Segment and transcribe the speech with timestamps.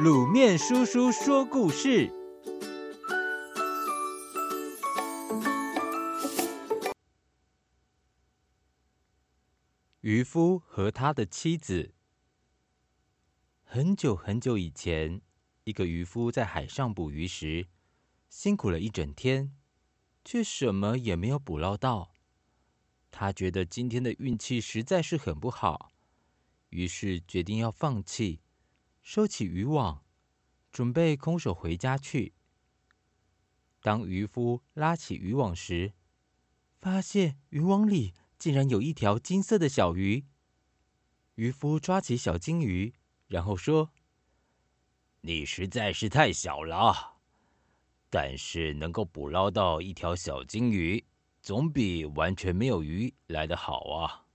[0.00, 2.10] 卤面叔叔说故事：
[10.00, 11.92] 渔夫和他的妻子。
[13.62, 15.20] 很久很久以前，
[15.64, 17.68] 一个渔夫在海上捕鱼时，
[18.30, 19.54] 辛苦了一整天，
[20.24, 22.14] 却什么也没有捕捞到。
[23.10, 25.92] 他觉得今天的运气实在是很不好，
[26.70, 28.40] 于是决定要放弃。
[29.02, 30.04] 收起渔网，
[30.70, 32.34] 准备空手回家去。
[33.80, 35.92] 当渔夫拉起渔网时，
[36.78, 40.24] 发现渔网里竟然有一条金色的小鱼。
[41.34, 42.94] 渔夫抓起小金鱼，
[43.26, 43.90] 然后说
[45.22, 47.16] ：“你实在是太小了，
[48.08, 51.06] 但是能够捕捞到一条小金鱼，
[51.40, 54.26] 总比完全没有鱼来得好啊。”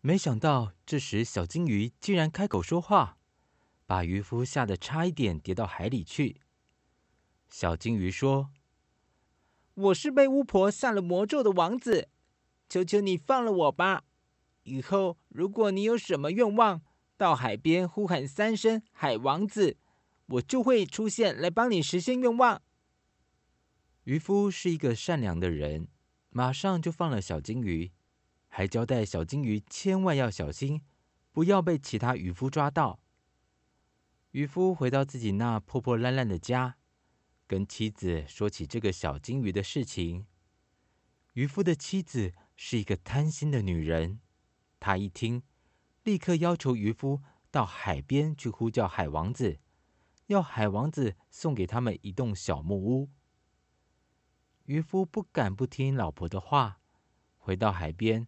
[0.00, 3.18] 没想到，这时小金鱼竟然开口说话。
[3.92, 6.40] 把渔夫吓得差一点跌到海里去。
[7.50, 8.50] 小金鱼说
[9.74, 12.08] ：“我是被巫婆下了魔咒的王子，
[12.70, 14.04] 求求你放了我吧！
[14.62, 16.80] 以后如果你有什么愿望，
[17.18, 19.76] 到海边呼喊三声‘海王子’，
[20.24, 22.62] 我就会出现来帮你实现愿望。”
[24.04, 25.86] 渔夫是一个善良的人，
[26.30, 27.92] 马上就放了小金鱼，
[28.48, 30.80] 还交代小金鱼千万要小心，
[31.30, 33.01] 不要被其他渔夫抓到。
[34.32, 36.76] 渔夫回到自己那破破烂烂的家，
[37.46, 40.26] 跟妻子说起这个小金鱼的事情。
[41.34, 44.20] 渔夫的妻子是一个贪心的女人，
[44.80, 45.42] 她一听，
[46.02, 49.60] 立刻要求渔夫到海边去呼叫海王子，
[50.28, 53.10] 要海王子送给他们一栋小木屋。
[54.64, 56.80] 渔夫不敢不听老婆的话，
[57.36, 58.26] 回到海边，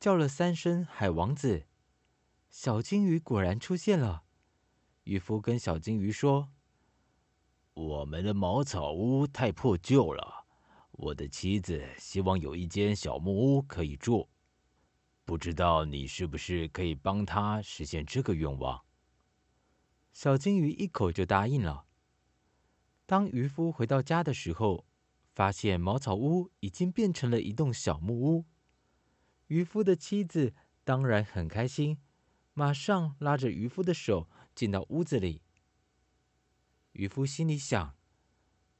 [0.00, 1.66] 叫了三声“海王子”，
[2.48, 4.22] 小金鱼果然出现了。
[5.06, 6.48] 渔夫跟小金鱼说
[7.74, 10.44] ：“我们的茅草屋太破旧了，
[10.90, 14.28] 我的妻子希望有一间小木屋可以住，
[15.24, 18.82] 不知道你是不是可以帮她实现这个愿望？”
[20.12, 21.86] 小金鱼一口就答应了。
[23.06, 24.84] 当渔夫回到家的时候，
[25.32, 28.44] 发现茅草屋已经变成了一栋小木屋。
[29.46, 30.52] 渔夫的妻子
[30.82, 31.98] 当然很开心，
[32.54, 34.28] 马上拉着渔夫的手。
[34.56, 35.42] 进到屋子里，
[36.92, 37.94] 渔夫心里想：“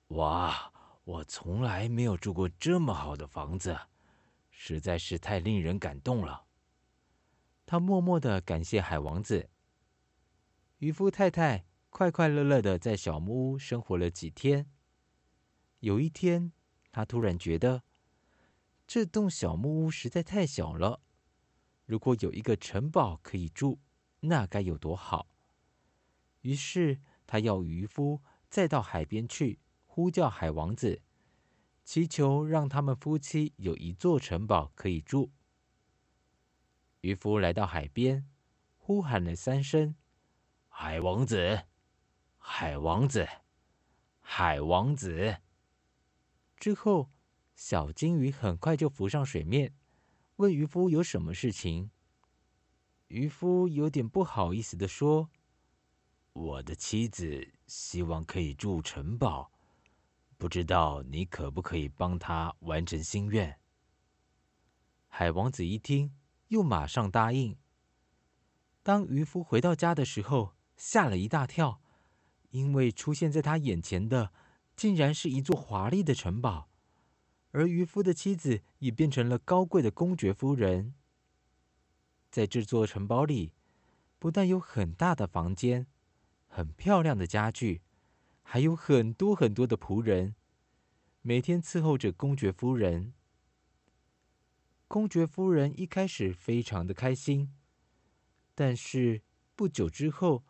[0.08, 0.72] 哇，
[1.04, 3.78] 我从来没有住过这么好的房子，
[4.50, 6.46] 实在是太令人感动了。”
[7.66, 9.50] 他默默的感谢海王子。
[10.78, 14.70] 渔夫太太快快乐乐的在小木屋生活了几天。
[15.80, 16.52] 有一天，
[16.90, 17.82] 他突然觉得
[18.86, 21.02] 这栋小木屋实在太小了，
[21.84, 23.78] 如果有一个城堡可以住，
[24.20, 25.26] 那该有多好。
[26.46, 31.02] 于是，他要渔夫再到海边去呼叫海王子，
[31.82, 35.32] 祈求让他们夫妻有一座城堡可以住。
[37.00, 38.28] 渔夫来到海边，
[38.76, 39.96] 呼喊了三声
[40.70, 41.64] ：“海王子，
[42.38, 43.26] 海王子，
[44.20, 45.38] 海王子！”
[46.56, 47.10] 之后，
[47.56, 49.74] 小金鱼很快就浮上水面，
[50.36, 51.90] 问渔夫有什么事情。
[53.08, 55.28] 渔夫有点不好意思地说。
[56.38, 59.50] 我的妻子希望可以住城堡，
[60.36, 63.58] 不知道你可不可以帮她完成心愿？
[65.08, 66.14] 海王子一听，
[66.48, 67.56] 又马上答应。
[68.82, 71.80] 当渔夫回到家的时候，吓了一大跳，
[72.50, 74.30] 因为出现在他眼前的，
[74.76, 76.68] 竟然是一座华丽的城堡，
[77.52, 80.92] 而渔夫的妻子也变成了高贵的公爵夫人。
[82.30, 83.54] 在这座城堡里，
[84.18, 85.86] 不但有很大的房间。
[86.46, 87.82] 很漂亮的家具，
[88.42, 90.34] 还有很多很多的仆人，
[91.22, 93.12] 每天伺候着公爵夫人。
[94.88, 97.52] 公爵夫人一开始非常的开心，
[98.54, 99.22] 但是
[99.54, 100.44] 不久之后，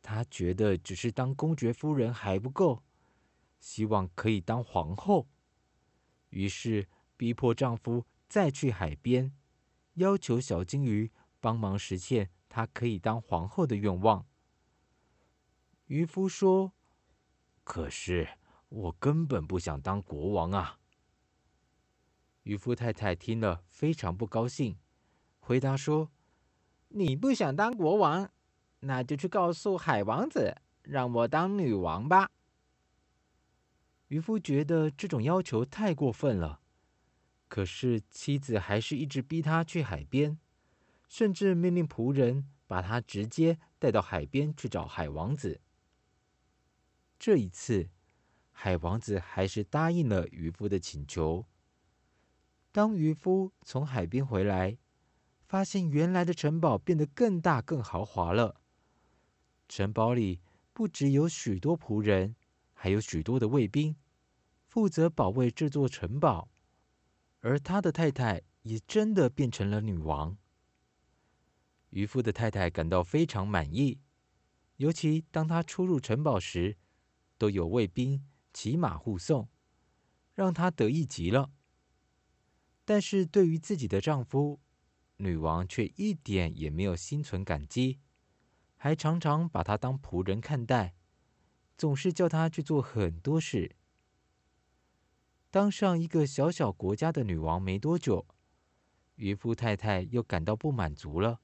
[0.00, 2.82] 她觉得只是当公爵夫人还不够，
[3.60, 5.28] 希望可以当皇后，
[6.30, 9.34] 于是逼迫丈夫再去海边，
[9.94, 14.26] 要求小金鱼帮忙实现她可以当皇后的愿望。
[15.88, 16.74] 渔夫说
[17.64, 18.28] ：“可是
[18.68, 20.78] 我根本不想当国王啊！”
[22.44, 24.78] 渔夫太太听了非常不高兴，
[25.38, 26.10] 回答说
[26.88, 28.30] ：“你不想当国王，
[28.80, 32.30] 那就去告诉海王子，让我当女王吧。”
[34.08, 36.60] 渔夫觉得这种要求太过分了，
[37.48, 40.38] 可是妻子还是一直逼他去海边，
[41.08, 45.62] 甚至命令仆人把他直接带到海边去找海王子。
[47.18, 47.90] 这一次，
[48.52, 51.46] 海王子还是答应了渔夫的请求。
[52.70, 54.78] 当渔夫从海边回来，
[55.46, 58.60] 发现原来的城堡变得更大、更豪华了。
[59.68, 60.40] 城堡里
[60.72, 62.36] 不只有许多仆人，
[62.72, 63.96] 还有许多的卫兵，
[64.66, 66.48] 负责保卫这座城堡。
[67.40, 70.36] 而他的太太也真的变成了女王。
[71.90, 73.98] 渔夫的太太感到非常满意，
[74.76, 76.76] 尤其当他出入城堡时，
[77.38, 79.48] 都有卫兵骑马护送，
[80.34, 81.50] 让她得意极了。
[82.84, 84.60] 但是对于自己的丈夫，
[85.16, 88.00] 女王却一点也没有心存感激，
[88.76, 90.94] 还常常把他当仆人看待，
[91.76, 93.76] 总是叫他去做很多事。
[95.50, 98.26] 当上一个小小国家的女王没多久，
[99.16, 101.40] 渔夫太太又感到不满足了，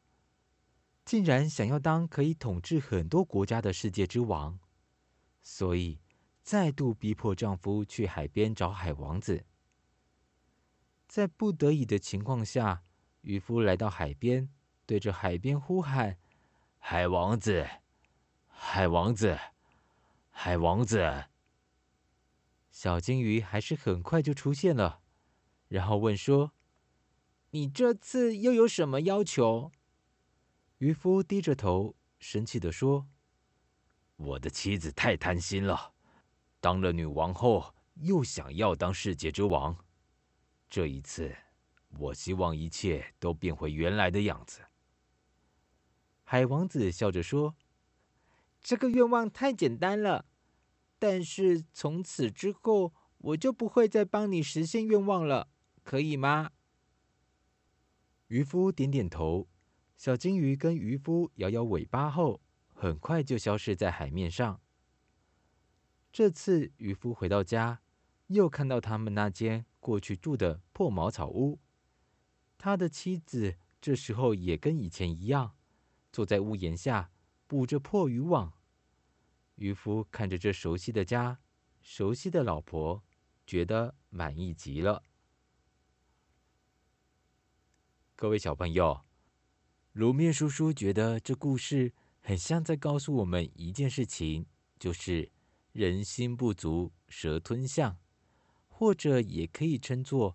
[1.05, 4.59] 竟然想要当可以统治很多国家的世界之王，
[5.45, 6.01] 所以
[6.43, 9.45] 再度逼迫丈夫去海边找海王子。
[11.07, 12.83] 在不得已的情况下，
[13.21, 14.49] 渔夫来到海边，
[14.87, 16.19] 对着海边呼喊
[16.81, 17.69] ：“海王子，
[18.49, 19.39] 海王子，
[20.31, 21.27] 海王子！”
[22.73, 25.03] 小金鱼还是很快就出现了，
[25.69, 26.53] 然后问说
[27.53, 29.71] ：“你这次又有什么要求？”
[30.79, 33.07] 渔夫低着头，生气地说
[34.25, 35.93] ：“我的妻子太贪心了，
[36.61, 39.77] 当了女王后又想要当世界之王。
[40.71, 41.37] 这一次，
[41.99, 44.63] 我希望一切都变回原来的样子。”
[46.25, 47.55] 海王子笑着说
[48.63, 50.27] ：“这个愿望太简单了。”
[50.99, 55.49] 但是从此之后，我就不会再帮你实现愿望了，
[55.83, 56.53] 可以吗？
[58.29, 59.47] 渔夫点点头，
[59.99, 62.41] 小金鱼跟渔夫摇摇尾巴后，
[62.85, 64.61] 很快就消失在海面上。
[66.13, 67.81] 这次渔夫回到家，
[68.27, 71.59] 又看到他们那间过去住的破茅草屋，
[72.59, 75.57] 他的妻子这时候也跟以前一样，
[76.13, 77.11] 坐在屋檐下
[77.47, 78.53] 捕着破渔网。
[79.55, 81.41] 渔夫看着这熟悉的家，
[81.81, 83.03] 熟悉的老婆，
[83.47, 85.03] 觉得满意极了。
[88.15, 89.01] 各位小朋友，
[89.95, 91.95] 卤面叔叔觉得这故事
[92.27, 94.47] 很像在告诉我们一件事情，
[94.79, 95.31] 就是
[95.73, 97.99] 人心不足蛇吞象，
[98.67, 100.35] 或者也可以称作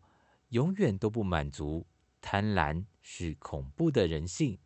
[0.49, 1.87] 永远都不满足，
[2.21, 4.59] 贪婪是恐怖的人性。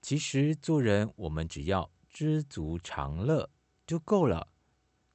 [0.00, 3.48] 其实做人，我们只要知足常乐。
[3.84, 4.48] 就够了。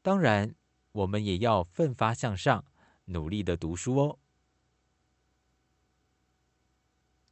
[0.02, 0.54] 当然，
[0.92, 2.64] 我们也要奋发向上，
[3.06, 4.20] 努力的读书哦。